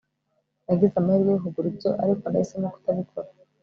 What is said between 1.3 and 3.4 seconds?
yo kugura ibyo, ariko nahisemo kutabikora